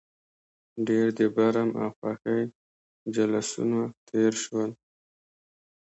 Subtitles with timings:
[0.87, 2.43] ډېر د برم او خوښۍ
[3.15, 4.71] جلوسونه تېر شول.